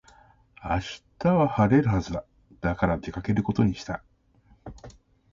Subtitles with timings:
[0.63, 0.79] 明
[1.19, 2.25] 日は晴れるはずだ。
[2.59, 4.01] だから出かけることにした。